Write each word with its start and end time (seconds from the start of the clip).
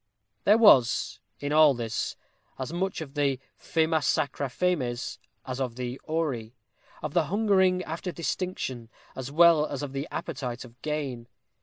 There 0.45 0.57
was, 0.57 1.19
in 1.39 1.53
all 1.53 1.75
this, 1.75 2.15
as 2.57 2.73
much 2.73 3.01
of 3.01 3.13
the 3.13 3.39
"famæ 3.59 4.03
sacra 4.03 4.49
fames" 4.49 5.19
as 5.45 5.61
of 5.61 5.75
the 5.75 6.01
"auri;" 6.09 6.55
of 7.03 7.13
the 7.13 7.25
hungering 7.25 7.83
after 7.83 8.11
distinction, 8.11 8.89
as 9.15 9.31
well 9.31 9.67
as 9.67 9.83
of 9.83 9.93
the 9.93 10.07
appetite 10.09 10.65
of 10.65 10.81
gain. 10.81 11.27